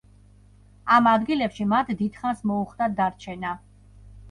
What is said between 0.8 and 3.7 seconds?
ამ ადგილებში მათ დიდ ხანს მოუხდათ დარჩენა.